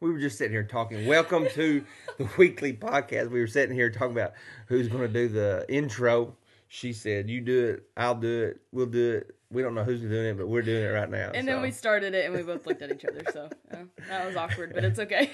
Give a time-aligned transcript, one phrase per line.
[0.00, 1.06] we were just sitting here talking.
[1.06, 1.84] Welcome to
[2.18, 3.30] the weekly podcast.
[3.30, 4.32] We were sitting here talking about
[4.66, 6.36] who's going to do the intro.
[6.68, 7.88] She said, "You do it.
[7.96, 8.60] I'll do it.
[8.72, 9.34] We'll do it.
[9.50, 11.52] We don't know who's doing it, but we're doing it right now." And so.
[11.52, 13.22] then we started it and we both looked at each other.
[13.32, 15.32] So yeah, that was awkward, but it's okay.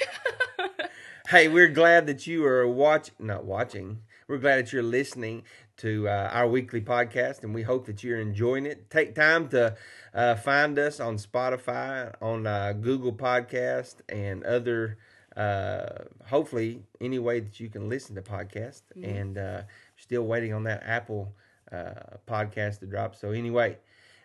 [1.29, 4.01] hey, we're glad that you are watch not watching.
[4.29, 5.43] We're glad that you're listening
[5.79, 8.91] to uh, our weekly podcast, and we hope that you're enjoying it.
[8.91, 9.77] Take time to
[10.15, 14.99] uh, find us on Spotify, on uh, Google Podcast, and other.
[15.37, 19.63] Uh, hopefully, any way that you can listen to podcasts, and uh,
[19.97, 21.35] still waiting on that Apple
[21.73, 23.17] uh, podcast to drop.
[23.17, 23.79] So anyway,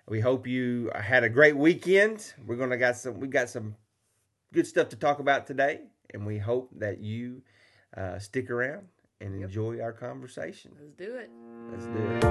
[0.08, 2.34] we hope you had a great weekend.
[2.46, 3.20] We're gonna got some.
[3.20, 3.76] We got some
[4.54, 5.82] good stuff to talk about today,
[6.14, 7.42] and we hope that you
[7.98, 8.88] uh, stick around
[9.22, 10.72] and enjoy our conversation.
[10.80, 11.30] Let's do it.
[11.72, 12.24] Let's do it.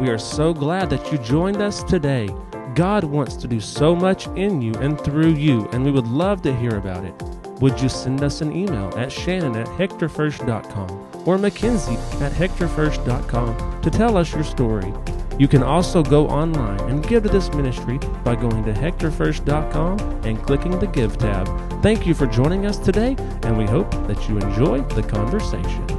[0.00, 2.28] We are so glad that you joined us today.
[2.74, 6.42] God wants to do so much in you and through you, and we would love
[6.42, 7.14] to hear about it.
[7.60, 13.90] Would you send us an email at shannon at hectorfirst.com or mackenzie at hectorfirst.com to
[13.90, 14.92] tell us your story?
[15.38, 20.42] You can also go online and give to this ministry by going to hectorfirst.com and
[20.42, 21.46] clicking the Give tab.
[21.82, 25.95] Thank you for joining us today, and we hope that you enjoy the conversation.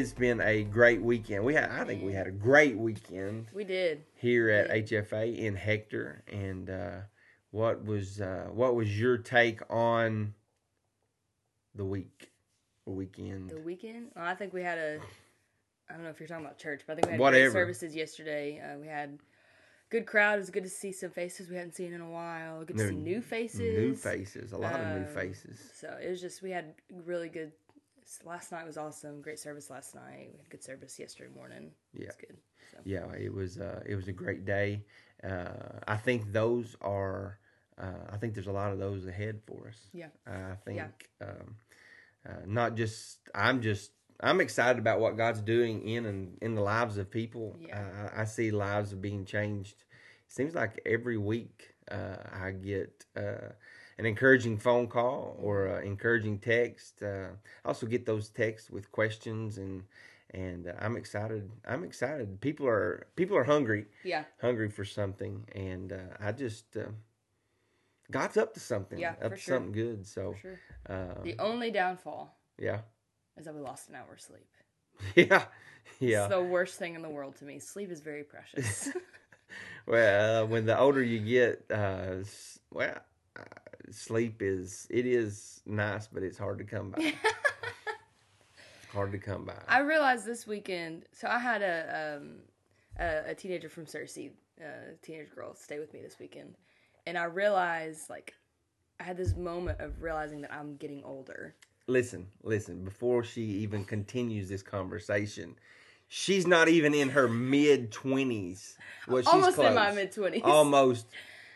[0.00, 1.44] It's been a great weekend.
[1.44, 4.02] We had, I think, we had a great weekend We did.
[4.14, 6.22] here at HFA in Hector.
[6.32, 6.90] And uh,
[7.50, 10.34] what was uh, what was your take on
[11.74, 12.30] the week,
[12.86, 13.50] the weekend?
[13.50, 14.08] The weekend.
[14.16, 14.98] Well, I think we had a.
[15.88, 17.50] I don't know if you're talking about church, but I think we had Whatever.
[17.50, 18.60] great services yesterday.
[18.60, 19.18] Uh, we had
[19.90, 20.36] good crowd.
[20.36, 22.64] It was good to see some faces we hadn't seen in a while.
[22.64, 23.58] Good to see new faces.
[23.60, 25.58] New faces, a lot of new Um, faces.
[25.74, 27.52] So it was just we had really good.
[28.24, 29.22] Last night was awesome.
[29.22, 30.30] Great service last night.
[30.32, 31.70] We had good service yesterday morning.
[31.92, 32.06] Yeah.
[32.06, 32.36] It's good.
[32.72, 32.78] So.
[32.84, 34.84] Yeah, it was uh, it was a great day.
[35.22, 37.38] Uh, I think those are.
[37.78, 39.78] Uh, I think there's a lot of those ahead for us.
[39.92, 40.08] Yeah.
[40.26, 41.26] I think Yeah.
[41.26, 41.56] um,
[42.28, 43.18] uh, not just.
[43.34, 43.92] I'm just.
[44.22, 47.56] I'm excited about what God's doing in and in the lives of people.
[47.58, 48.10] Yeah.
[48.14, 49.84] I see lives being changed.
[50.28, 53.52] Seems like every week uh, I get uh,
[54.00, 57.02] an encouraging phone call or an encouraging text.
[57.02, 57.28] Uh,
[57.64, 59.84] I also get those texts with questions and
[60.32, 61.50] and uh, I'm excited.
[61.68, 62.40] I'm excited.
[62.40, 64.24] People are people are hungry, Yeah.
[64.40, 66.92] hungry for something, and uh, I just uh,
[68.10, 68.98] God's up to something.
[68.98, 69.56] Yeah, up for to sure.
[69.56, 70.06] something good.
[70.06, 70.58] So sure.
[70.88, 72.80] uh, The only downfall yeah,
[73.36, 74.48] is that we lost an hour of sleep.
[75.14, 75.44] yeah,
[75.98, 76.24] yeah.
[76.24, 77.58] It's the worst thing in the world to me.
[77.58, 78.88] Sleep is very precious.
[79.86, 82.16] well, uh, when the older you get, uh,
[82.72, 82.98] well,
[83.90, 87.14] sleep is it is nice, but it's hard to come by.
[88.92, 89.54] hard to come by.
[89.68, 91.04] I realized this weekend.
[91.12, 92.36] So I had a um,
[92.98, 94.30] a, a teenager from Searcy,
[94.60, 96.56] a teenage girl, stay with me this weekend,
[97.06, 98.34] and I realized like
[98.98, 101.54] I had this moment of realizing that I'm getting older.
[101.86, 102.84] listen, listen.
[102.84, 105.56] Before she even continues this conversation,
[106.08, 108.76] she's not even in her mid twenties.
[109.08, 110.42] Well, she's Almost in my mid twenties.
[110.44, 111.06] Almost.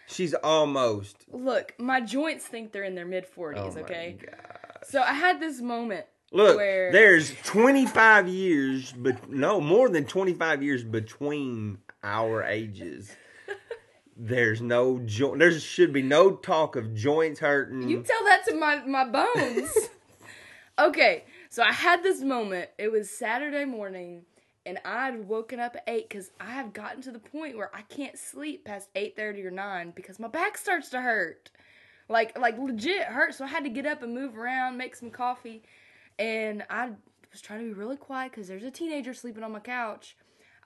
[0.06, 1.25] She's almost.
[1.32, 3.75] Look, my joints think they're in their mid Oh forties.
[3.75, 4.37] my okay, God.
[4.84, 6.06] so I had this moment.
[6.32, 13.15] Look, where there's 25 years, but no more than 25 years between our ages.
[14.16, 15.38] There's no joint.
[15.41, 17.88] There should be no talk of joints hurting.
[17.88, 19.71] You tell that to my my bones.
[20.78, 22.71] okay, so I had this moment.
[22.78, 24.22] It was Saturday morning,
[24.67, 27.83] and I'd woken up at eight because I have gotten to the point where I
[27.83, 31.51] can't sleep past eight thirty or nine because my back starts to hurt,
[32.09, 33.35] like like legit hurt.
[33.35, 35.63] So I had to get up and move around, make some coffee,
[36.19, 36.91] and I
[37.33, 40.17] was trying to be really quiet because there's a teenager sleeping on my couch.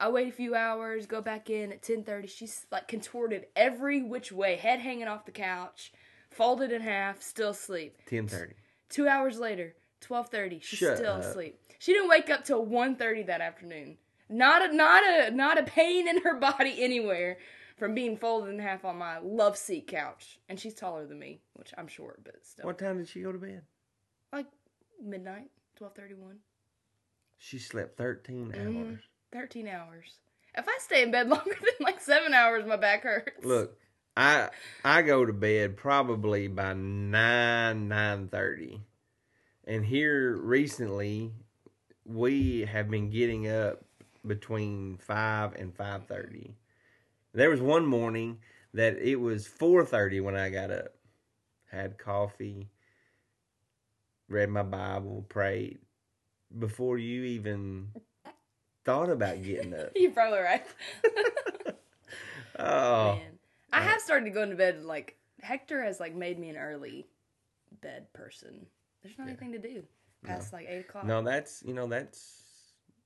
[0.00, 2.28] I wait a few hours, go back in at 10:30.
[2.28, 5.92] She's like contorted every which way, head hanging off the couch,
[6.30, 7.96] folded in half, still asleep.
[8.08, 8.54] 10:30.
[8.90, 11.20] 2 hours later, 12:30, she's Shut still up.
[11.22, 11.58] asleep.
[11.78, 13.98] She didn't wake up till 1:30 that afternoon.
[14.28, 17.38] Not a not a not a pain in her body anywhere
[17.76, 20.38] from being folded in half on my love seat couch.
[20.48, 22.66] And she's taller than me, which I'm short, but still.
[22.66, 23.62] What time did she go to bed?
[24.32, 24.46] Like
[25.02, 25.50] midnight,
[25.80, 26.38] 12:31.
[27.36, 28.90] She slept 13 Mhm.
[28.90, 29.00] hours.
[29.32, 30.18] 13 hours.
[30.56, 33.44] If I stay in bed longer than like 7 hours, my back hurts.
[33.44, 33.78] Look,
[34.16, 34.50] I
[34.84, 38.80] I go to bed probably by 9 9:30.
[39.68, 41.30] And here recently
[42.06, 43.84] we have been getting up
[44.26, 46.54] between 5 and 5:30.
[47.34, 48.38] There was one morning
[48.72, 50.94] that it was four thirty when I got up.
[51.70, 52.70] Had coffee,
[54.26, 55.78] read my Bible, prayed
[56.58, 57.92] before you even
[58.86, 59.90] thought about getting up.
[59.94, 60.66] You're probably right.
[62.60, 63.38] Oh, Man.
[63.72, 66.48] I uh, have started going to go into bed like Hector has like made me
[66.48, 67.06] an early
[67.80, 68.66] bed person.
[69.02, 69.82] There's not anything to do
[70.24, 71.04] past like eight o'clock.
[71.04, 72.42] no, that's you know that's.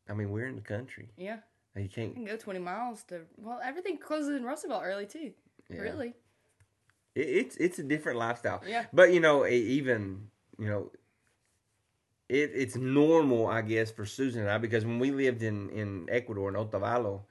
[0.08, 1.10] I mean, we're in the country.
[1.16, 1.38] Yeah.
[1.76, 2.14] Uh, you can't.
[2.14, 3.20] can go 20 miles to.
[3.36, 5.32] Well, everything closes in Russellville early too.
[5.70, 5.80] Yeah.
[5.80, 6.14] Really?
[7.14, 8.62] It, it's it's a different lifestyle.
[8.66, 8.86] Yeah.
[8.92, 10.28] But you know, even
[10.58, 10.90] you know,
[12.28, 16.08] it it's normal, I guess, for Susan and I because when we lived in in
[16.10, 17.22] Ecuador in Otavalo,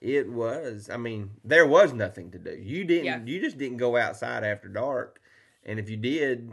[0.00, 0.88] it was.
[0.90, 2.56] I mean, there was nothing to do.
[2.56, 3.04] You didn't.
[3.04, 3.20] Yeah.
[3.24, 5.20] You just didn't go outside after dark,
[5.64, 6.52] and if you did,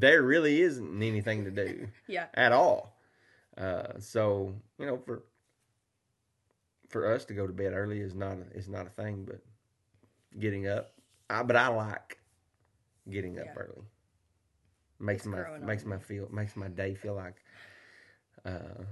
[0.00, 2.26] there really isn't anything to do Yeah.
[2.34, 2.98] at all.
[3.56, 5.24] Uh, so you know, for
[6.88, 9.40] for us to go to bed early is not a, is not a thing, but
[10.38, 10.92] getting up.
[11.30, 12.18] I, but I like
[13.08, 13.62] getting up Yeah.
[13.62, 13.84] early.
[15.00, 17.36] Makes It's my on makes my feel makes my day feel like
[18.44, 18.84] uh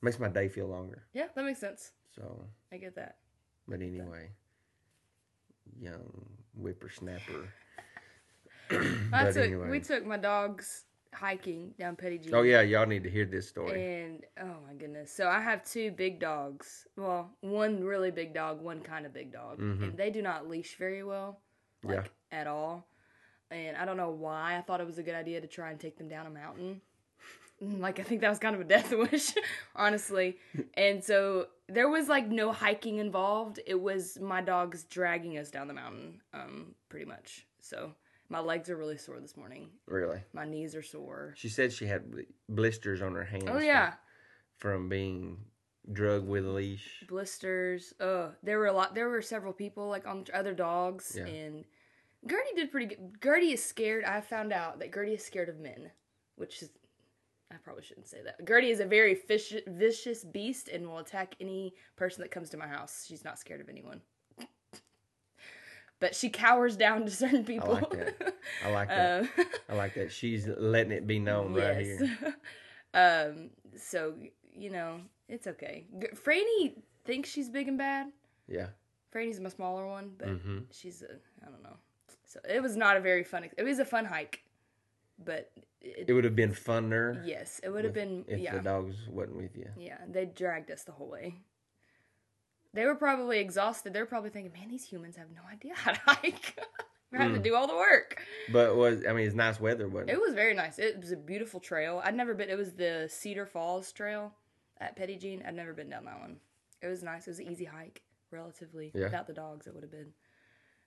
[0.00, 1.04] makes my day feel longer.
[1.12, 1.92] Yeah, that makes sense.
[2.14, 3.16] So, I get that.
[3.68, 4.30] but anyway,
[5.80, 6.26] young
[6.60, 7.48] whippersnapper.
[9.12, 9.70] I took, anyway.
[9.70, 10.84] We took my dogs
[11.14, 12.34] hiking down Petit Jean.
[12.34, 14.02] Oh yeah, y'all need to hear this story.
[14.02, 15.12] And oh my goodness.
[15.12, 16.86] So I have two big dogs.
[16.96, 19.58] Well, one really big dog, one kind of big dog.
[19.58, 19.82] Mhm.
[19.82, 21.40] And they do not leash very well.
[21.84, 22.86] Like at all.
[23.50, 25.78] And I don't know why I thought it was a good idea to try and
[25.78, 26.80] take them down a mountain.
[27.60, 29.34] Like I think that was kind of a death wish,
[29.76, 30.36] honestly.
[30.74, 33.60] And so there was like no hiking involved.
[33.64, 37.46] It was my dogs dragging us down the mountain, um, pretty much.
[37.60, 37.92] So
[38.32, 39.68] my legs are really sore this morning.
[39.86, 40.20] Really.
[40.32, 41.34] My knees are sore.
[41.36, 42.02] She said she had
[42.48, 43.44] blisters on her hands.
[43.48, 43.94] Oh yeah.
[44.56, 45.38] From, being
[45.92, 47.04] drugged with a leash.
[47.08, 47.92] blisters.
[48.00, 48.94] Uh, there were a lot.
[48.94, 51.26] There were several people like on other dogs, Yeah.
[51.26, 51.64] and
[52.28, 53.20] Gertie did pretty good.
[53.22, 54.04] Gertie is scared.
[54.04, 55.90] I found out that Gertie is scared of men,
[56.36, 56.70] which is
[57.50, 58.46] I probably shouldn't say that.
[58.48, 62.56] Gertie is a very fish, vicious beast and will attack any person that comes to
[62.56, 63.04] my house.
[63.06, 64.00] She's not scared of anyone.
[66.02, 67.70] But she cowers down to certain people.
[67.76, 68.34] I like that.
[68.64, 69.20] I like that.
[69.20, 69.28] Um,
[69.68, 70.10] I like that.
[70.10, 72.18] She's letting it be known right here.
[72.94, 73.50] um.
[73.76, 74.14] So
[74.52, 75.86] you know, it's okay.
[76.00, 78.08] G- Franny thinks she's big and bad.
[78.48, 78.66] Yeah.
[79.14, 81.12] Franny's my smaller one, but hmm she's a
[81.46, 81.76] I don't know.
[82.24, 83.48] So it was not a very fun.
[83.56, 84.42] It was a fun hike,
[85.24, 88.62] but it, It would have been funner yes, it would have been if yeah the
[88.62, 89.68] dogs wasn't with you.
[89.76, 89.98] yeah.
[90.10, 91.36] They dragged us the whole way.
[92.74, 93.92] They were probably exhausted.
[93.92, 96.58] They're probably thinking, "Man, these humans have no idea how to hike.
[97.10, 97.42] We're having Mm.
[97.42, 100.14] to do all the work." But was I mean it's nice weather, wasn't it?
[100.14, 100.78] It was very nice.
[100.78, 102.00] It was a beautiful trail.
[102.04, 102.48] I'd never been.
[102.48, 104.32] It was the Cedar Falls Trail
[104.80, 105.42] at Petit Jean.
[105.46, 106.38] I'd never been down that one.
[106.80, 107.26] It was nice.
[107.26, 108.90] It was an easy hike, relatively.
[108.94, 109.04] Yeah.
[109.04, 110.12] Without the dogs, it would have been.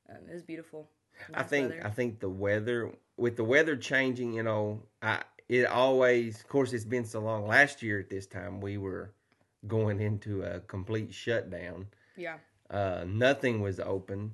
[0.09, 0.89] Um, it was beautiful.
[1.33, 1.85] I think weather.
[1.85, 6.73] I think the weather with the weather changing, you know, I it always of course
[6.73, 7.47] it's been so long.
[7.47, 9.13] Last year at this time we were
[9.67, 11.87] going into a complete shutdown.
[12.15, 12.37] yeah.
[12.69, 14.33] Uh nothing was open.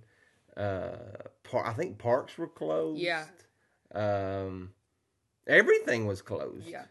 [0.56, 0.92] Uh
[1.44, 3.02] par- I think parks were closed.
[3.02, 3.26] Yeah.
[3.94, 4.74] Um
[5.48, 6.68] everything was closed.
[6.68, 6.86] Yeah.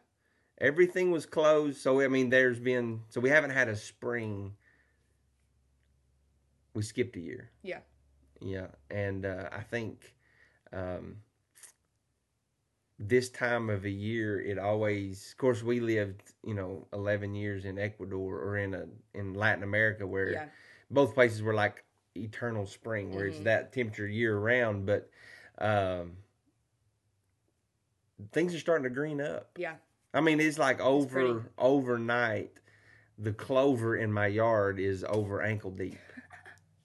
[0.58, 1.80] Everything was closed.
[1.80, 4.54] So I mean there's been so we haven't had a spring.
[6.74, 7.50] We skipped a year.
[7.62, 7.80] Yeah.
[8.42, 10.14] Yeah, and uh, I think
[10.72, 11.16] um,
[13.00, 15.30] this time of a year, it always.
[15.32, 19.62] Of course, we lived, you know, eleven years in Ecuador or in a in Latin
[19.64, 20.48] America, where Yeah.
[20.90, 23.44] both places were like eternal spring, where it's Mhm.
[23.44, 24.84] that temperature year round.
[24.84, 25.10] But
[25.58, 26.18] um,
[28.32, 29.56] things are starting to green up.
[29.58, 29.76] Yeah.
[30.12, 31.48] I mean, it's like over pretty.
[31.58, 32.52] overnight.
[33.18, 35.98] The clover in my yard is over ankle deep,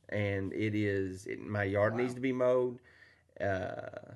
[0.10, 1.26] and it is.
[1.28, 2.00] It, my yard Wow.
[2.00, 2.80] needs to be mowed.
[3.40, 4.16] Uh,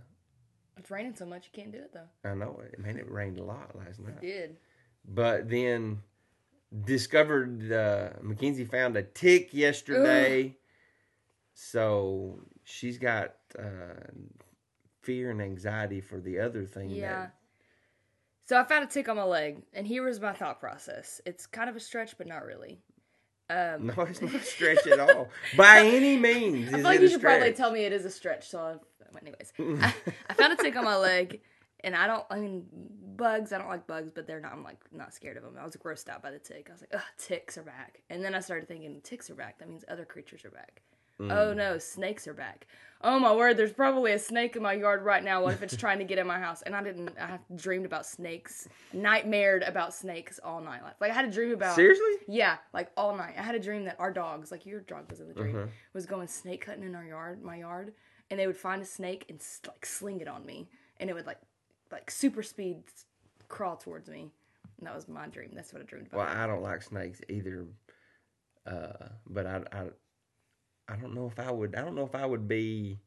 [0.79, 2.29] It's raining so much you can't do it though.
[2.29, 2.79] I know it.
[2.79, 4.21] Man, it rained a lot last It night.
[4.21, 4.57] did.
[5.07, 6.00] But then
[6.86, 10.55] discovered uh, Mackenzie found a tick yesterday,
[11.53, 13.63] so she's got uh,
[15.01, 16.89] fear and anxiety for the other thing.
[16.91, 17.12] Yeah.
[17.24, 17.36] that-
[18.45, 21.21] So I found a tick on my leg, and here was my thought process.
[21.25, 22.79] It's kind of a stretch, but not really.
[23.50, 25.27] Um, No, it's not a stretch at all.
[25.57, 26.69] By any means.
[26.69, 28.48] I feel like it you should probably tell me it is a stretch.
[28.48, 28.79] So,
[29.22, 29.94] Anyways, I,
[30.30, 31.42] I found a tick on my leg,
[31.84, 32.25] and I don't.
[32.30, 32.66] I mean,
[33.16, 33.54] bugs.
[33.54, 34.54] I don't like bugs, but they're not.
[34.54, 35.56] I'm like not scared of them.
[35.60, 36.68] I was grossed out by the tick.
[36.70, 38.01] I was like, ugh, ticks are back.
[38.10, 39.60] And then I started thinking, ticks are back.
[39.60, 40.82] That means other creatures are back.
[41.22, 42.66] Oh no, snakes are back.
[43.01, 45.44] Oh my word, there's probably a snake in my yard right now.
[45.44, 46.62] What if it's trying to get in my house?
[46.62, 47.10] And I didn't.
[47.20, 50.82] I dreamed about snakes, nightmared about snakes all night.
[50.82, 51.75] Like, like I had a dream about.
[51.75, 52.06] Seriously?
[52.30, 53.34] Yeah, like all night.
[53.38, 55.68] I had a dream that our dogs, like your dog was in the dream, Uh-huh.
[55.94, 57.92] was going snake hunting in our yard, my yard,
[58.29, 60.69] and they would find a snake and like sling it on me,
[61.00, 61.39] and it would like,
[61.91, 62.83] like super speed
[63.48, 64.31] crawl towards me.
[64.77, 65.51] And that was my dream.
[65.53, 66.17] That's what I dreamed about.
[66.19, 67.65] Well, I don't like snakes either.
[68.65, 69.83] Uh, but I, I,
[70.88, 71.75] I don't know if I would.
[71.75, 73.00] I don't know if I would be.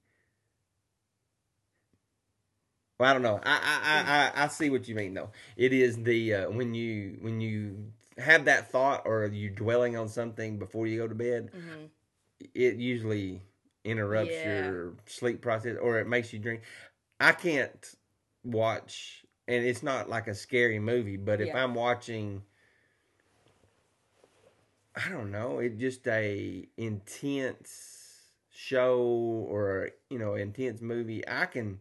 [2.98, 3.40] Well, I don't know.
[3.42, 5.30] I, I, I, I, see what you mean though.
[5.56, 10.08] It is the uh, when you when you have that thought or you're dwelling on
[10.08, 11.88] something before you go to bed, Mhm.
[12.54, 13.42] it usually
[13.84, 14.64] interrupts Yeah.
[14.70, 16.62] your sleep process or it makes you drink.
[17.20, 17.94] I can't
[18.44, 21.62] watch, and it's not like a scary movie, but if Yeah.
[21.64, 22.42] I'm watching,
[24.94, 27.98] I don't know, it just a intense
[28.50, 29.00] show
[29.48, 31.26] or you know intense movie.
[31.26, 31.80] I can,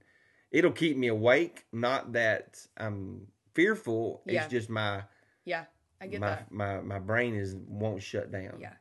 [0.51, 1.65] it'll keep me awake.
[1.71, 4.21] Not that I'm fearful.
[4.25, 4.43] Yeah.
[4.43, 5.03] It's just my
[5.43, 5.65] Yeah,
[5.99, 6.51] I get my, that.
[6.51, 8.59] my my brain is won't shut down.
[8.61, 8.73] Yeah.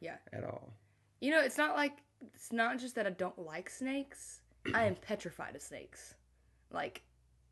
[0.00, 0.16] Yeah.
[0.32, 0.72] at all.
[1.20, 1.96] You know, it's not like
[2.34, 4.40] it's not just that I don't like snakes.
[4.74, 6.14] I am petrified of snakes.
[6.70, 7.02] Like,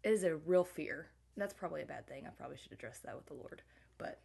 [0.03, 1.09] it is a real fear.
[1.37, 2.25] That's probably a bad thing.
[2.27, 3.63] I probably should address that with the Lord.
[3.99, 4.21] But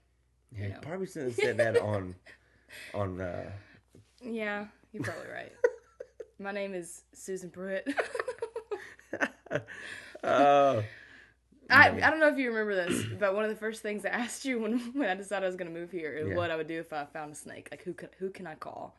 [0.52, 0.80] Yeah, you you know.
[0.82, 2.16] probably should have said that on
[2.94, 3.52] on uh
[4.24, 5.54] yeah, you're probably right.
[6.40, 7.88] My name is Susan Pruitt.
[10.24, 10.82] uh
[11.70, 14.10] I, I don't know if you remember this, but one of the first things I
[14.10, 16.36] asked you when, when I decided I was going to move here is Yeah.
[16.36, 17.70] what I would do if I found a snake.
[17.72, 18.96] Like, who can, who can I call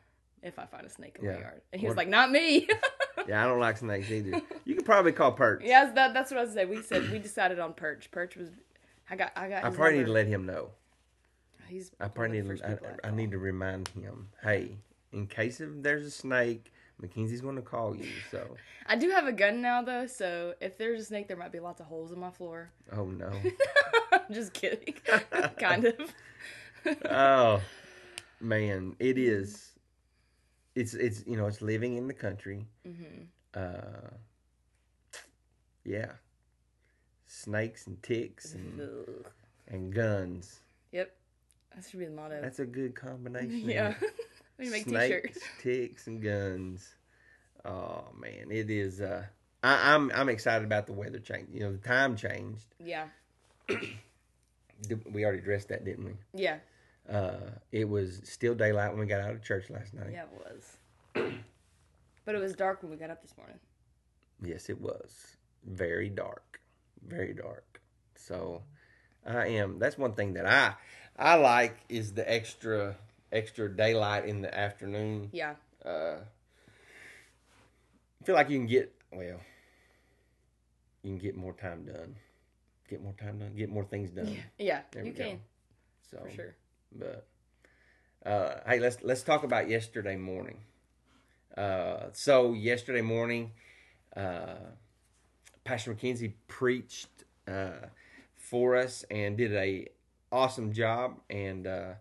[0.47, 1.33] if I find a snake in Yeah.
[1.33, 1.61] my yard?
[1.71, 2.67] And he was like, not me.
[3.27, 4.41] yeah, I don't like snakes either.
[4.65, 5.61] You could probably call Perch.
[5.63, 6.69] Yes, that, that's what I was saying.
[6.69, 8.09] We said, we decided on Perch.
[8.11, 8.49] Perch was,
[9.09, 10.69] I got, I got I probably need to let him know.
[11.67, 14.77] He's I probably need to, I, I need to remind him, hey,
[15.11, 18.07] in case if there's a snake, Mackenzie's going to call you.
[18.31, 18.55] So,
[18.87, 21.59] I do have a gun now though, so if there's a snake, there might be
[21.59, 22.71] lots of holes in my floor.
[22.93, 23.29] oh no,
[24.31, 24.95] Just kidding,
[25.59, 26.13] kind of.
[27.11, 27.61] oh
[28.39, 29.73] man, it is.
[30.77, 32.67] It's it's you know it's living in the country.
[32.85, 33.23] hmm
[33.55, 34.11] Uh,
[35.83, 36.11] yeah,
[37.25, 38.79] snakes and ticks and
[39.67, 40.59] and guns.
[40.91, 41.15] Yep,
[41.73, 42.39] that should be the motto.
[42.41, 43.69] That's a good combination.
[43.69, 43.95] yeah,
[44.59, 45.39] we make Snakes, t-shirts.
[45.57, 46.93] ticks, and guns.
[47.65, 49.01] Oh man, it is.
[49.01, 49.25] Uh,
[49.63, 51.49] I, I'm I'm excited about the weather change.
[51.51, 52.67] You know, the time changed.
[52.79, 53.07] Yeah,
[55.11, 56.13] We already addressed that, didn't we?
[56.35, 56.57] yeah,
[57.09, 60.09] Uh, it was still daylight when we got out of church last night.
[60.11, 60.23] yeah.
[60.23, 60.77] It was,
[62.25, 63.59] but it was dark when we got up this morning.
[64.43, 66.59] Yes, it was very dark,
[67.07, 67.81] very dark.
[68.15, 68.63] So,
[69.25, 69.79] I am.
[69.79, 70.73] That's one thing that I
[71.17, 72.97] I like is the extra
[73.31, 75.29] extra daylight in the afternoon.
[75.31, 76.17] Yeah, uh,
[78.21, 79.39] I feel like you can get well.
[81.03, 82.15] You can get more time done.
[82.89, 83.53] Get more time done.
[83.55, 84.37] Get more things done.
[84.57, 85.23] yeah, There you go.
[85.23, 85.39] can
[86.09, 86.55] So, for sure.
[86.97, 87.27] But
[88.25, 90.57] uh, hey, let's let's talk about yesterday morning.
[91.55, 93.51] Uh, so yesterday morning,
[94.15, 94.55] uh,
[95.63, 97.87] Pastor McKenzie preached uh,
[98.35, 99.87] for us and did a
[100.31, 101.93] awesome job, and uh,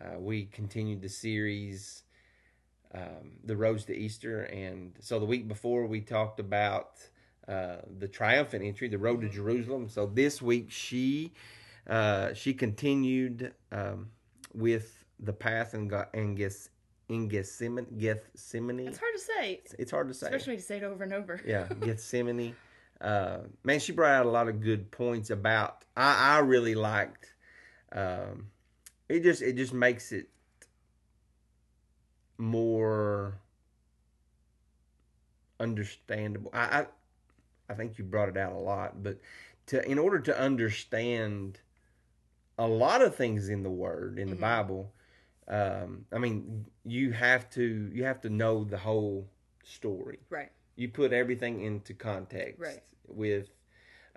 [0.00, 2.02] uh, we continued the series,
[2.94, 6.98] um, the roads to Easter, and so the week before we talked about
[7.46, 9.88] the triumphant entry, the road to Jerusalem.
[9.88, 11.32] So this week she
[12.34, 14.10] she continued um,
[14.54, 16.70] with the path and got and gets
[17.08, 17.86] in Gethsemane.
[17.98, 18.86] Gethsemane.
[18.88, 20.26] It's hard to say, It's hard to say.
[20.26, 21.40] especially to say it over and over.
[21.46, 22.54] Yeah, Gethsemane.
[23.00, 25.84] Uh, man, she brought out a lot of good points about.
[25.96, 27.32] I, I really liked.
[27.92, 28.46] Um,
[29.08, 30.28] it just it just makes it
[32.38, 33.40] more
[35.58, 36.50] understandable.
[36.54, 36.86] I, I
[37.68, 39.18] I think you brought it out a lot, but
[39.66, 41.60] to in order to understand
[42.60, 44.40] a lot of things in the Word in the Mhm.
[44.40, 44.92] Bible,
[45.48, 49.28] um, I mean, you have to you have to know the whole
[49.64, 50.50] story Right.
[50.76, 52.82] you put everything into context Right.
[53.06, 53.48] with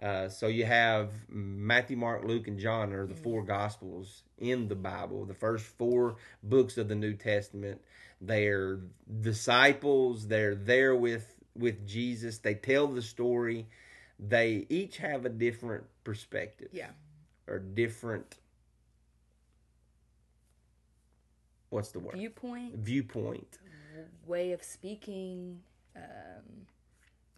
[0.01, 4.75] uh, so you have matthew mark luke and john are the four gospels in the
[4.75, 7.79] bible the first four books of the new testament
[8.21, 8.79] they're
[9.21, 13.67] disciples they're there with with jesus they tell the story
[14.19, 16.89] they each have a different perspective Yeah.
[17.47, 18.37] Or different.
[21.69, 22.15] What's the word?
[22.15, 23.57] Viewpoint, viewpoint.
[24.25, 25.59] Way of speaking,
[25.95, 26.01] um,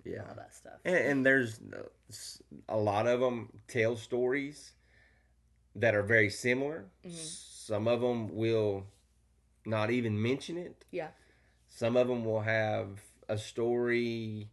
[0.04, 0.24] yeah.
[0.30, 0.74] all that stuff.
[0.86, 1.60] and, and there's
[2.70, 4.74] a lot of them tell stories
[5.76, 6.86] that are very similar.
[7.06, 7.12] Mhm.
[7.66, 8.86] some of them will
[9.66, 10.86] not even mention it.
[10.92, 11.10] Yeah.
[11.68, 14.50] Some of them will have a story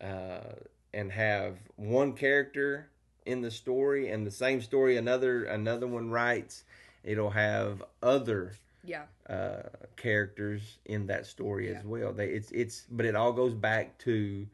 [0.00, 0.54] uh,
[0.92, 2.89] and have one character
[3.26, 6.64] in the story, and the same story another another one writes.
[7.02, 8.52] It'll have other
[8.84, 9.04] Yeah.
[9.28, 9.62] uh,
[9.96, 12.12] characters in that story as well.
[12.12, 14.46] They it's it's but it all goes back to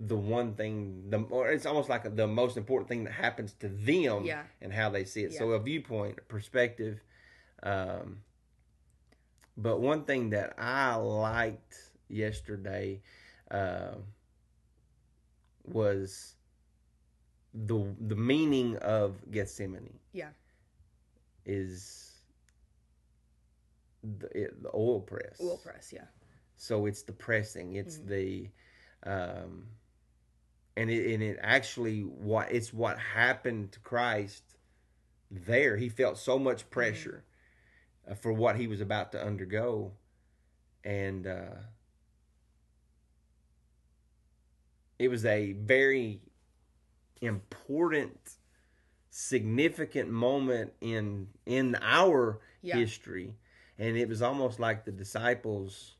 [0.00, 3.68] the one thing the or it's almost like the most important thing that happens to
[3.68, 4.44] them Yeah.
[4.60, 5.32] and how they see it.
[5.34, 7.02] So a viewpoint, a perspective.
[7.62, 8.22] Um,
[9.56, 11.74] but one thing that I liked
[12.08, 13.02] yesterday
[13.50, 13.96] uh,
[15.64, 16.34] was
[17.54, 20.30] the the meaning of Gethsemane Yeah.
[21.44, 22.12] is
[24.02, 25.40] the, it, the oil press.
[25.40, 25.92] Oil press.
[25.92, 26.06] Yeah.
[26.56, 27.74] So it's the pressing.
[27.74, 28.06] It's Mhm.
[28.06, 28.50] the,
[29.04, 29.68] um,
[30.76, 34.56] and it and it actually what it's what happened to Christ.
[35.30, 37.24] There, he felt so much pressure
[38.08, 39.92] uh, for what he was about to undergo,
[40.84, 41.56] and uh,
[44.98, 46.20] it was a very
[47.20, 48.36] important,
[49.10, 52.76] significant moment in in our Yeah.
[52.76, 53.36] history,
[53.78, 55.96] and it was almost like the disciples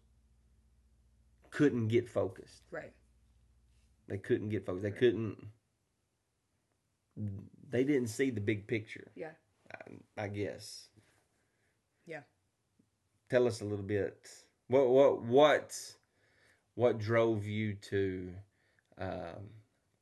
[1.50, 2.62] couldn't get focused.
[2.70, 2.92] Right.
[4.08, 4.82] They couldn't get focused.
[4.82, 5.48] They couldn't.
[7.68, 9.10] They didn't see the big picture.
[9.14, 9.32] Yeah.
[9.72, 10.88] I, I guess.
[12.06, 12.22] Yeah.
[13.28, 14.26] Tell us a little bit.
[14.68, 15.94] What what what
[16.74, 18.34] what drove you to
[18.98, 19.50] um,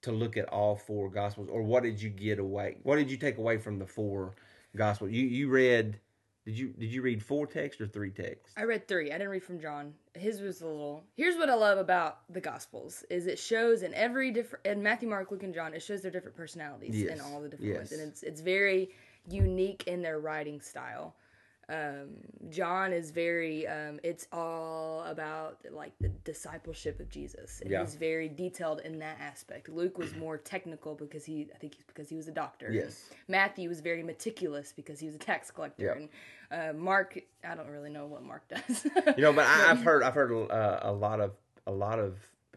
[0.03, 2.77] to look at all four gospels, or what did you get away?
[2.83, 4.35] What did you take away from the four
[4.77, 5.11] gospels?
[5.11, 6.01] You you read.
[6.47, 8.55] Did you did you read four texts or three texts?
[8.57, 9.11] I read three.
[9.11, 9.93] I didn't read from John.
[10.15, 11.05] His was a little.
[11.15, 15.09] Here's what I love about the Gospels: is it shows in every different in Matthew,
[15.09, 15.75] Mark, Luke, and John.
[15.75, 18.91] It shows their different personalities in all the different ones, and it's it's very
[19.29, 21.15] unique in their writing style.
[21.71, 22.09] Um,
[22.49, 23.67] John is very.
[23.67, 27.81] Um, it's all about like the discipleship of Jesus, and Yeah.
[27.85, 29.69] he's very detailed in that aspect.
[29.69, 32.71] Luke was more technical because he, I think, he's because he was a doctor.
[32.73, 33.11] Yes.
[33.29, 35.93] Matthew was very meticulous because he was a tax collector, Yeah.
[35.93, 36.09] and
[36.51, 38.87] uh, Mark, I don't really know what Mark does.
[39.17, 41.33] You know, but I, I've heard I've heard uh, a lot of
[41.67, 42.17] a lot of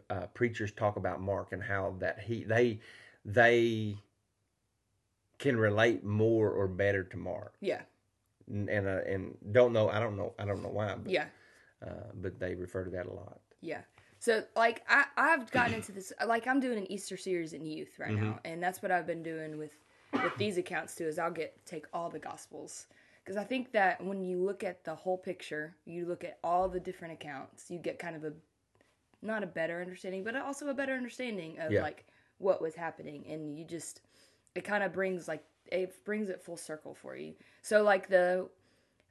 [0.09, 2.79] uh, preachers talk about Mark and how that he they
[3.25, 3.97] they
[5.37, 7.81] can relate more or better to Mark, yeah,
[8.47, 11.25] and and, uh, and don't know I don't know I don't know why, but yeah,
[11.85, 13.39] uh, but they refer to that a lot.
[13.61, 13.81] yeah.
[14.19, 17.97] So like I I've gotten into this like I'm doing an Easter series in youth
[17.99, 19.73] right now, and that's what I've been doing with
[20.21, 21.07] with these accounts too.
[21.07, 22.87] Is I'll get take all the Gospels
[23.23, 26.69] because I think that when you look at the whole picture, you look at all
[26.69, 28.33] the different accounts, you get kind of a
[29.21, 31.81] not a better understanding, but also a better understanding of Yeah.
[31.81, 32.05] like
[32.37, 34.01] what was happening, and you just
[34.55, 37.33] it kind of brings like it brings it full circle for you.
[37.61, 38.49] So like the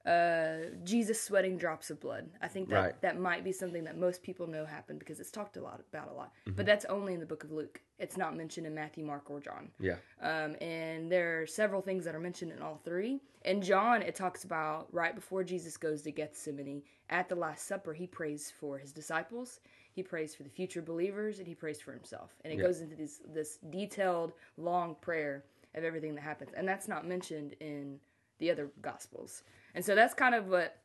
[0.07, 2.31] uh Jesus sweating drops of blood.
[2.41, 3.01] I think that Right.
[3.03, 6.09] that might be something that most people know happened because it's talked a lot about
[6.09, 6.33] a lot.
[6.47, 7.83] But that's only in the book of Luke.
[7.99, 9.71] It's not mentioned in Matthew, Mark, or John.
[9.79, 13.21] Yeah, Um, and there are several things that are mentioned in all three.
[13.45, 17.93] In John, it talks about right before Jesus goes to Gethsemane, at the Last Supper,
[17.93, 19.61] he prays for his disciples,
[19.93, 22.31] he prays for the future believers, and he prays for himself.
[22.43, 22.63] And it Yeah.
[22.63, 25.45] goes into this this detailed, long prayer
[25.75, 27.99] of everything that happens, and that's not mentioned in
[28.39, 29.43] the other Gospels.
[29.75, 30.77] And so that's kind of what.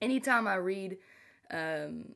[0.00, 0.96] Anytime I read
[1.50, 2.14] um,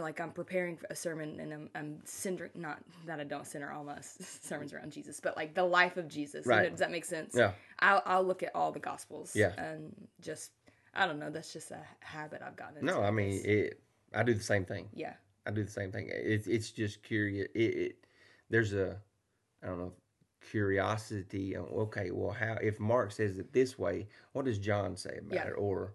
[0.00, 3.84] like I'm preparing a sermon and I'm, I'm centering, not that I don't center all
[3.84, 3.98] my
[4.42, 6.46] sermons around Jesus, but like the life of Jesus.
[6.46, 7.34] You know, does that make sense?
[7.36, 7.52] Yeah.
[7.80, 9.32] I'll, I'll look at all the gospels.
[9.34, 9.52] Yeah.
[9.58, 10.52] And just,
[10.94, 12.92] I don't know, that's just a habit I've gotten into.
[12.92, 13.80] no, I mean it.
[14.14, 14.88] I do the same thing.
[14.94, 15.14] yeah.
[15.44, 16.08] I do the same thing.
[16.08, 17.48] It's it's just curious.
[17.52, 18.06] It, it
[18.48, 18.96] there's a
[19.60, 19.92] I don't know
[20.50, 21.56] curiosity.
[21.56, 25.34] on, Okay, well, how if Mark says it this way, what does John say about
[25.34, 25.48] Yeah.
[25.48, 25.54] it?
[25.56, 25.94] Or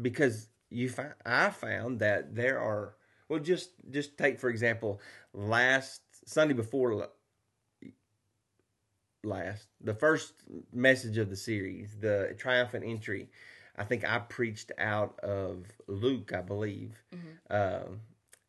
[0.00, 2.94] because you find I found that there are
[3.28, 5.00] well, just just take for example
[5.32, 7.08] last Sunday before
[9.22, 10.34] last the first
[10.72, 13.30] message of the series, the triumphant entry.
[13.76, 17.02] I think I preached out of Luke, I believe.
[17.50, 18.00] Um,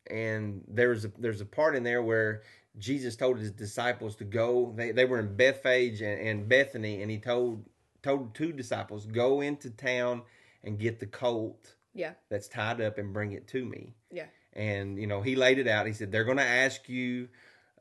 [0.08, 2.42] and there's a there's a part in there where
[2.78, 4.72] Jesus told his disciples to go.
[4.76, 7.64] They they were in Bethphage and, and Bethany, and he told
[8.02, 10.22] told two disciples go into town
[10.62, 12.12] and get the colt Yeah.
[12.28, 13.94] that's tied up and bring it to me.
[14.10, 14.26] Yeah.
[14.52, 15.86] And you know he laid it out.
[15.86, 17.28] He said they're going to ask you.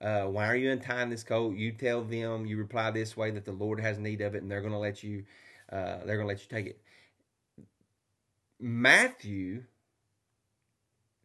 [0.01, 1.55] Uh, why are you untying this coat?
[1.55, 2.45] You tell them.
[2.45, 4.77] You reply this way that the Lord has need of it, and they're going to
[4.79, 5.23] let you.
[5.71, 6.81] Uh, they're going to let you take it.
[8.60, 9.63] Matthew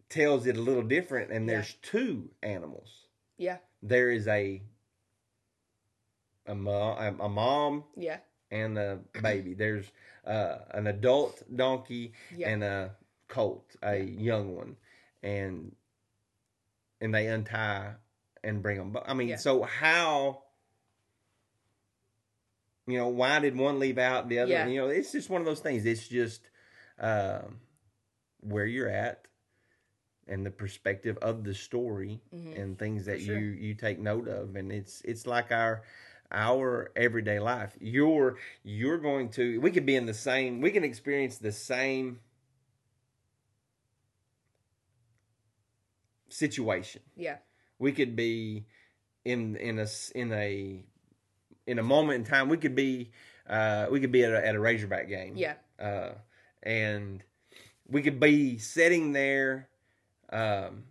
[0.09, 1.55] tells it a little different, and Yeah.
[1.55, 3.07] there's two animals.
[3.41, 3.57] Yeah.
[3.83, 4.61] There is a
[6.47, 8.19] a, mo- a, a mom Yeah.
[8.51, 9.55] and a baby.
[9.55, 9.91] There's
[10.27, 12.51] uh, an adult donkey Yeah.
[12.51, 12.91] and a
[13.29, 14.77] colt, a young one,
[15.23, 15.75] and
[17.01, 17.95] and they untie
[18.45, 18.97] and bring them.
[19.07, 19.37] I mean, Yeah.
[19.37, 20.43] so how?
[22.87, 24.51] You know, why did one leave out the other?
[24.51, 24.67] Yeah.
[24.67, 25.87] You know, it's just one of those things.
[25.87, 26.43] It's just
[26.99, 27.61] um,
[28.41, 29.25] where you're at
[30.31, 33.27] and the perspective of the story and things that Mm-hmm.
[33.27, 33.39] sure.
[33.41, 35.83] you you take note of, and it's it's like our
[36.33, 37.77] our everyday life.
[37.81, 42.21] You're you're going to we could be in the same we can experience the same
[46.29, 47.03] situation.
[47.17, 47.37] Yeah.
[47.79, 48.67] We could be
[49.25, 50.85] in in a in a
[51.67, 52.49] in a moment in time.
[52.49, 53.11] We could be
[53.49, 55.55] uh, we could be at a, at a Razorback game Yeah.
[55.81, 56.13] uh,
[56.63, 57.23] and
[57.89, 59.69] we could be sitting there
[60.33, 60.85] um,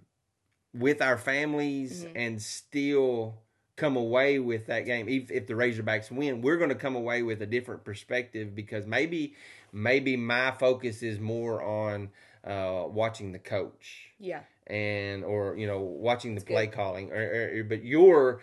[0.74, 2.18] with our families Mm-hmm.
[2.18, 3.40] and still
[3.76, 5.08] come away with that game.
[5.08, 8.86] If, if the Razorbacks win, we're going to come away with a different perspective because
[8.86, 9.36] maybe
[9.72, 12.10] maybe my focus is more on
[12.44, 14.42] uh, watching the coach Yeah.
[14.68, 18.42] and or you know watching the That's play calling or, or, but your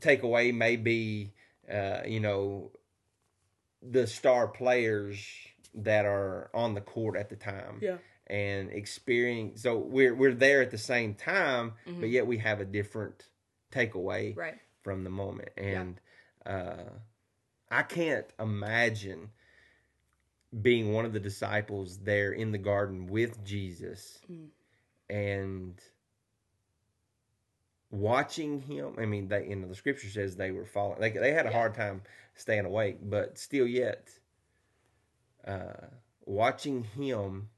[0.00, 1.32] takeaway may be
[1.70, 2.70] uh, you know
[3.82, 5.18] the star players
[5.74, 7.98] that are on the court at the time Yeah.
[8.30, 12.64] And experience so we're we're there at the same time but yet we have a
[12.64, 13.26] different
[13.72, 14.38] takeaway Mm-hmm.
[14.40, 14.54] Right.
[14.82, 16.00] from the moment and
[16.46, 16.84] uh
[17.70, 19.30] I can't imagine
[20.62, 24.48] being one of the disciples there in the garden with Jesus Mm.
[25.10, 25.80] and
[27.90, 31.32] watching him I mean they you know the scripture says they were falling they, they
[31.32, 31.54] had a Yeah.
[31.56, 32.02] hard time
[32.34, 34.10] staying awake but still yet
[35.46, 35.86] uh
[36.26, 37.48] watching him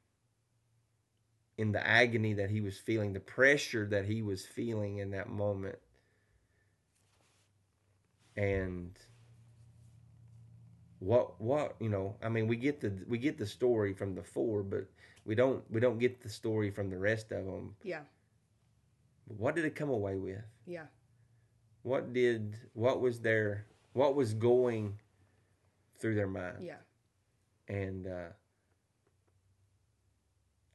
[1.60, 5.28] in the agony that he was feeling the pressure that he was feeling in that
[5.28, 5.78] moment
[8.34, 8.92] and
[11.00, 14.22] what what you know i mean we get the we get the story from the
[14.22, 14.86] four but
[15.26, 18.04] we don't we don't get the story from the rest of them Yeah.
[19.26, 20.86] what did it come away with Yeah.
[21.82, 24.98] what did what was their what was going
[25.98, 26.76] through their mind Yeah.
[27.68, 28.28] and uh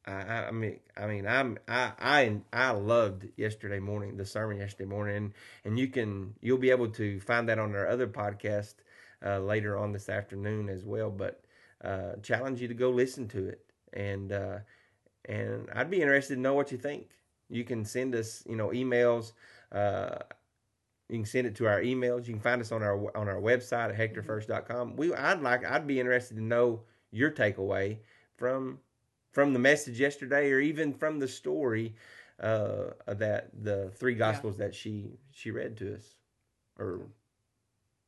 [0.07, 4.89] I, I mean I mean I'm I I I loved yesterday morning the sermon yesterday
[4.89, 8.75] morning and, and you can you'll be able to find that on our other podcast
[9.25, 11.43] uh, later on this afternoon as well but
[11.83, 14.59] uh, challenge you to go listen to it and uh,
[15.25, 17.09] and I'd be interested to know what you think
[17.49, 19.31] you can send us you know emails
[19.71, 20.19] uh,
[21.09, 22.25] you can send it to our emails.
[22.25, 24.95] You can find us on our on our website at hectorfirst.com.
[24.95, 27.97] We I'd like I'd be interested to know your takeaway
[28.37, 28.79] from
[29.35, 31.93] from the message yesterday or even from the story
[32.39, 36.15] uh that the three gospels that she she read to us
[36.79, 37.01] or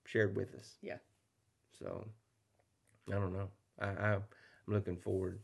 [0.05, 0.77] shared with us.
[0.81, 0.97] Yeah.
[1.79, 2.07] So
[3.09, 3.49] I don't know.
[3.79, 4.23] I, I I'm
[4.67, 5.39] looking forward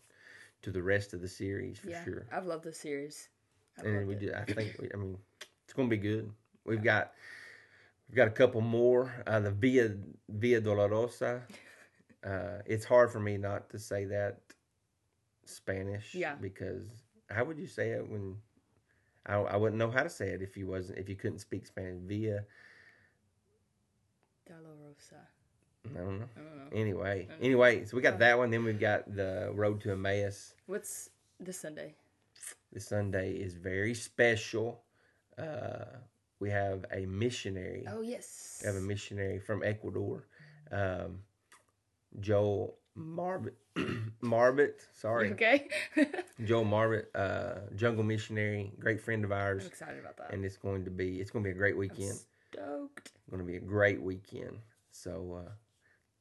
[0.63, 2.03] to the rest of the series for yeah.
[2.03, 2.25] sure.
[2.31, 3.29] I've loved the series.
[3.77, 4.19] I've and we it.
[4.19, 4.33] did.
[4.33, 4.75] I think.
[4.79, 5.17] we- I mean,
[5.63, 6.31] it's going to be good.
[6.65, 7.13] We've got
[8.09, 9.13] we've got a couple more.
[9.27, 9.95] Uh, the Via
[10.29, 11.41] Via Dolorosa.
[12.25, 14.39] Uh, it's hard for me not to say that
[15.45, 16.13] Spanish.
[16.15, 16.36] Yeah.
[16.36, 16.84] Because
[17.29, 18.38] how would you say it when
[19.25, 21.65] I I wouldn't know how to say it if you wasn't if you couldn't speak
[21.65, 22.01] Spanish.
[22.06, 22.45] Via.
[24.49, 25.21] Dolorosa.
[25.86, 26.25] I don't know.
[26.36, 26.77] I don't know.
[26.77, 28.51] Anyway, anyway, so we got that one.
[28.51, 30.53] Then we've got the Road to Emmaus.
[30.65, 31.95] What's this Sunday?
[32.71, 34.82] This Sunday is very special.
[35.38, 35.86] Uh,
[36.39, 37.86] we have a missionary.
[37.89, 38.62] Oh yes.
[38.62, 40.25] We have a missionary from Ecuador,
[40.71, 41.19] um,
[42.19, 43.53] Joel Marbit.
[44.23, 45.67] Marbit, sorry, You okay?
[46.45, 50.32] Joel Marbit, uh, jungle missionary, great friend of I'm ours, excited about that.
[50.34, 52.17] and it's going to be it's going to be a great weekend.
[52.53, 53.12] Stoked.
[53.29, 54.60] Going to be a great weekend.
[54.91, 55.51] So uh,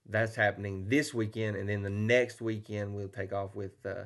[0.08, 4.04] that's happening this weekend, and then the next weekend we'll take off with uh,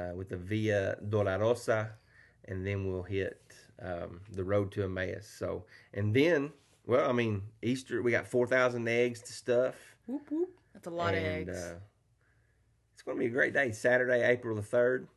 [0.00, 1.90] uh, with the Via Dolorosa,
[2.46, 3.42] and then we'll hit
[3.82, 5.26] um, the road to Emmaus.
[5.28, 6.52] So, and then,
[6.86, 9.74] well, I mean, Easter we got four thousand eggs to stuff.
[10.06, 10.50] Whoop whoop.
[10.72, 11.56] That's a lot of eggs.
[11.56, 11.74] Uh,
[12.92, 13.72] it's going to be a great day.
[13.72, 15.08] Saturday, April the third.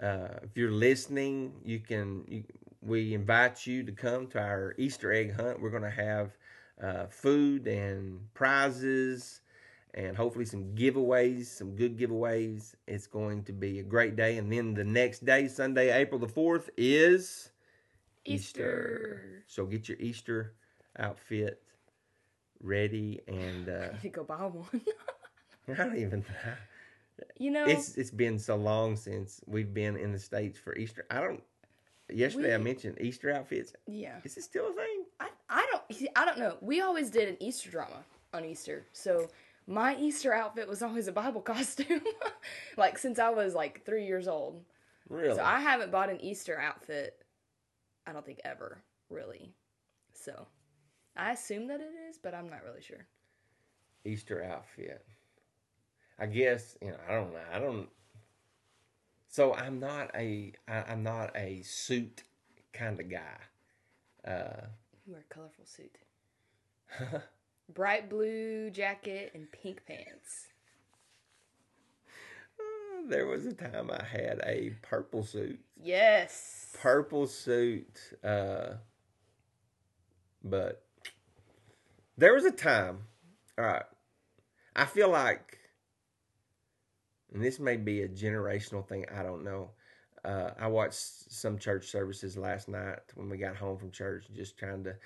[0.00, 2.24] Uh, if you're listening, you can.
[2.28, 2.44] You,
[2.82, 5.60] we invite you to come to our Easter egg hunt.
[5.60, 6.36] We're going to have
[6.82, 9.42] uh, food and prizes,
[9.92, 12.74] and hopefully some giveaways, some good giveaways.
[12.86, 14.38] It's going to be a great day.
[14.38, 17.50] And then the next day, Sunday, April the fourth, is
[18.24, 19.44] Easter.
[19.46, 20.54] So get your Easter
[20.98, 21.62] outfit
[22.62, 24.80] ready, and uh, I need to go buy one.
[25.68, 26.24] I don't even.
[27.38, 31.06] you know, It's it's been so long since we've been in the states for Easter.
[31.10, 31.42] I don't.
[32.12, 33.72] Yesterday I mentioned Easter outfits.
[33.86, 34.16] yeah.
[34.24, 35.04] Is it still a thing?
[35.20, 36.56] I, I don't I don't know.
[36.60, 38.84] We always did an Easter drama on Easter.
[38.92, 39.28] So
[39.68, 42.00] my Easter outfit was always a Bible costume.
[42.76, 44.64] like since I was like 3 years old.
[45.08, 45.36] Really?
[45.36, 47.24] So I haven't bought an Easter outfit.
[48.06, 49.52] I don't think ever really.
[50.12, 50.48] So
[51.20, 53.06] I assume that it is, but I'm not really sure.
[54.04, 55.04] Easter outfit.
[56.18, 56.96] I guess you know.
[57.08, 57.40] I don't know.
[57.52, 57.88] I don't.
[59.28, 60.52] So I'm not a.
[60.66, 62.24] I, I'm not a suit
[62.72, 63.36] kind of guy.
[64.26, 64.66] Uh,
[65.06, 65.98] You wear a colorful suit.
[67.74, 70.46] Bright blue jacket and pink pants.
[73.08, 75.60] there was a time I had a purple suit.
[75.82, 76.74] Yes.
[76.80, 77.98] Purple suit.
[78.24, 78.74] Uh,
[80.42, 80.84] but
[82.20, 82.98] there was a time.
[83.58, 83.82] All right.
[84.76, 85.58] I feel like,
[87.32, 89.06] and this may be a generational thing.
[89.14, 89.70] I don't know.
[90.24, 90.98] Uh, I watched
[91.32, 94.96] some church services last night when we got home from church, just trying to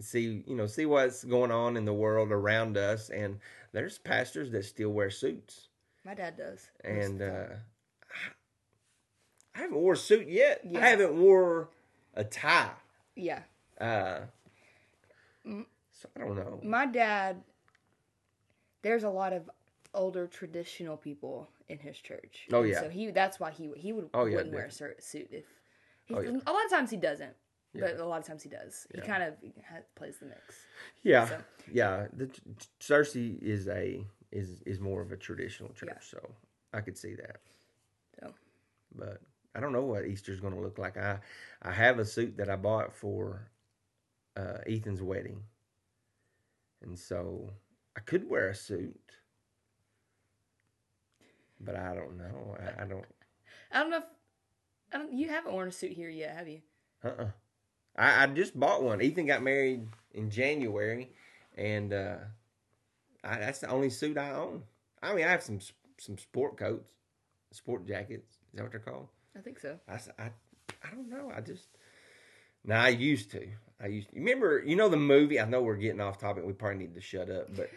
[0.00, 3.10] see, you know, see what's going on in the world around us.
[3.10, 3.38] And
[3.72, 5.68] there's pastors that still wear suits.
[6.04, 6.70] My dad does.
[6.84, 7.46] and uh.
[9.54, 10.62] I haven't wore a suit yet.
[10.64, 10.84] Yeah.
[10.84, 11.68] I haven't wore
[12.14, 12.70] a tie.
[13.14, 13.40] yeah.
[13.80, 14.20] Uh,
[16.00, 16.60] so I don't know.
[16.62, 17.42] My dad,
[18.82, 19.50] there's a lot of
[19.94, 22.46] older traditional people in his church.
[22.52, 22.80] Oh, And yeah.
[22.80, 25.44] So he that's why he he would Oh, yeah, wouldn't wear a suit if
[26.04, 26.30] he, Oh, yeah.
[26.46, 27.34] a lot of times he doesn't.
[27.74, 28.02] But Yeah.
[28.02, 28.86] a lot of times he does.
[28.94, 29.34] He kind of
[29.96, 30.40] plays the mix.
[31.02, 32.06] Yeah, So- yeah.
[32.12, 32.26] The
[32.80, 36.18] Searcy is a is is more of a traditional church, so
[36.72, 37.40] I could see that.
[38.20, 38.34] So
[38.94, 39.20] But
[39.54, 40.96] I don't know what Easter's going to look like.
[40.96, 41.20] I
[41.62, 43.50] I have a suit that I bought for
[44.36, 45.42] uh, Ethan's wedding,
[46.86, 47.52] and so
[47.96, 49.12] I could wear a suit,
[51.60, 52.56] but I don't know.
[52.58, 53.04] I, I don't.
[53.72, 54.04] I don't know if
[54.92, 56.60] I don't, you haven't worn a suit here yet, have you?
[57.04, 57.28] Uh-uh.
[57.96, 59.02] I, I just bought one.
[59.02, 61.10] Ethan got married in January,
[61.56, 62.16] and uh,
[63.24, 64.62] I, that's the only suit I own.
[65.02, 65.58] I mean, I have some
[65.98, 66.88] some sport coats,
[67.52, 68.30] sport jackets.
[68.30, 69.08] Is that what they're called?
[69.36, 69.78] I think so.
[69.88, 69.98] I.
[70.84, 71.32] I don't know.
[71.34, 71.68] I just
[72.64, 73.46] now I used to.
[73.82, 74.16] I used to.
[74.16, 75.40] Remember, you know the movie.
[75.40, 76.44] I know we're getting off topic.
[76.44, 77.48] We probably need to shut up.
[77.54, 77.70] But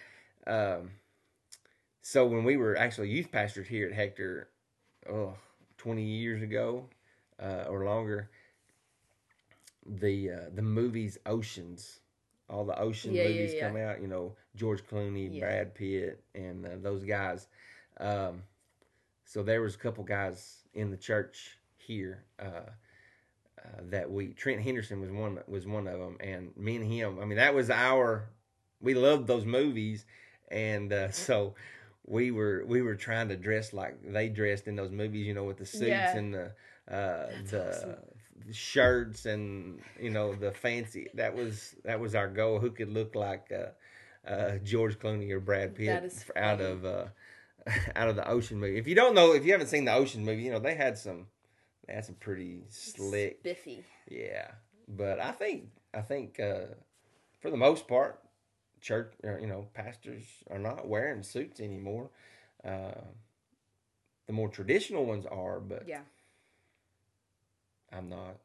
[0.51, 0.91] um,
[2.01, 4.49] so when we were actually youth pastors here at Hector,
[5.09, 5.33] oh,
[5.77, 6.85] 20 years ago
[7.41, 8.29] uh, or longer,
[9.85, 11.99] the uh, the movies Oceans,
[12.49, 13.67] all the ocean Yeah, yeah, movies yeah.
[13.67, 14.01] come out.
[14.01, 15.41] You know George Clooney, Yeah.
[15.41, 17.47] Brad Pitt, and uh, those guys.
[17.99, 18.43] Um,
[19.25, 22.23] so there was a couple guys in the church here
[23.63, 27.19] uh, that we Trent Henderson was one was one of them, and me and him.
[27.19, 28.29] I mean, that was our.
[28.81, 30.05] We loved those movies,
[30.49, 31.55] and uh, so
[32.05, 35.25] we were we were trying to dress like they dressed in those movies.
[35.27, 36.17] You know, with the suits Yeah.
[36.17, 36.45] and the
[36.89, 37.95] uh, the awesome.
[38.51, 41.07] shirts and you know the fancy.
[41.13, 42.59] That was that was our goal.
[42.59, 43.51] Who could look like.
[43.51, 43.69] Uh,
[44.27, 47.05] uh, George Clooney or Brad Pitt out of uh,
[47.95, 48.77] out of the Ocean movie.
[48.77, 50.97] If you don't know, if you haven't seen the Ocean movie, you know they had
[50.97, 51.27] some
[51.95, 53.83] had some pretty slick, Spiffy.
[54.09, 54.51] yeah.
[54.87, 56.73] But I think I think uh,
[57.41, 58.19] for the most part,
[58.81, 62.09] church or, you know pastors are not wearing suits anymore.
[62.63, 63.01] Uh,
[64.27, 66.01] the more traditional ones are, but Yeah.
[67.91, 68.37] I'm not.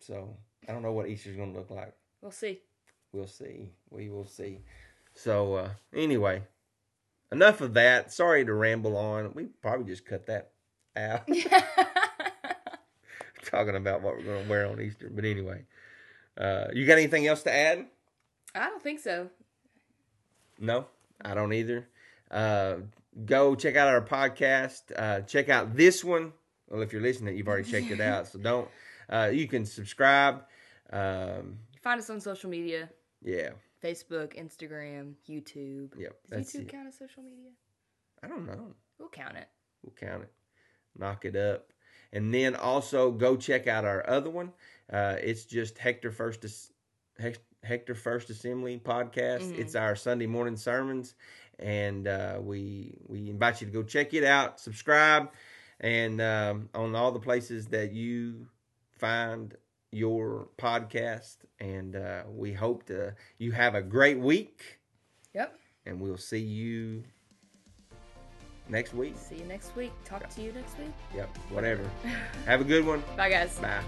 [0.00, 0.36] So
[0.68, 1.94] I don't know what Easter's going to look like.
[2.22, 2.60] We'll see.
[3.12, 3.70] We'll see.
[3.90, 4.60] We will see.
[5.14, 6.42] So uh, anyway,
[7.32, 8.12] enough of that.
[8.12, 9.32] Sorry to ramble on.
[9.34, 10.50] We probably just cut that
[10.96, 11.22] out
[13.44, 15.10] talking about what we're going to wear on Easter.
[15.12, 15.64] But anyway,
[16.38, 17.86] uh, you got anything else to add?
[18.54, 19.28] I don't think so.
[20.58, 20.86] No,
[21.24, 21.86] I don't either.
[22.30, 22.76] Uh,
[23.24, 24.82] go check out our podcast.
[24.96, 26.32] Uh, check out this one.
[26.68, 28.28] Well, if you're listening, you've already checked it out.
[28.28, 28.68] So don't.
[29.08, 30.42] Uh, you can subscribe.
[30.92, 32.88] Um, Find us on social media
[33.22, 33.50] yeah.
[33.82, 35.92] Facebook, Instagram, YouTube.
[35.98, 36.16] Yep.
[36.30, 36.68] Does YouTube it.
[36.68, 37.50] count as social media?
[38.22, 38.72] I don't know.
[38.98, 39.48] We'll count it.
[39.82, 40.32] We'll count it.
[40.98, 41.72] Knock it up.
[42.12, 44.52] And then also go check out our other one.
[44.90, 46.44] Uh, it's just Hector First
[47.62, 49.42] Hector First Assembly podcast.
[49.52, 49.58] Mhm.
[49.58, 51.14] It's our Sunday morning sermons,
[51.58, 54.60] and uh, we we invite you to go check it out.
[54.60, 55.30] Subscribe,
[55.80, 58.48] and um, on all the places that you
[58.98, 59.56] find
[59.90, 61.38] your podcast.
[61.58, 64.78] And uh, we hope to you have a great week,
[65.34, 65.58] Yep.
[65.86, 67.04] and we'll see you
[68.68, 69.14] next week.
[69.16, 69.92] See you next week.
[70.04, 70.28] Talk yeah.
[70.28, 70.92] to you next week.
[71.14, 71.88] Yep, whatever.
[72.46, 73.02] Have a good one.
[73.16, 73.58] Bye, guys.
[73.58, 73.82] Bye.